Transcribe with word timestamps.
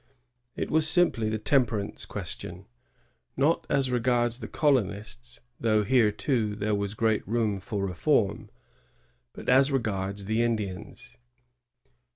It 0.55 0.71
was 0.71 0.87
simply 0.89 1.29
the 1.29 1.37
temperance 1.37 2.07
question,— 2.07 2.65
not 3.47 3.67
as 3.69 3.91
regards 3.91 4.39
the 4.39 4.47
colonists, 4.47 5.41
though 5.59 5.83
here, 5.83 6.09
too, 6.11 6.55
there 6.55 6.73
was 6.73 6.95
great 6.95 7.21
room 7.27 7.59
for 7.59 7.85
reform, 7.85 8.49
but 9.31 9.47
as 9.47 9.71
regards 9.71 10.25
the 10.25 10.41
Indians. 10.41 11.19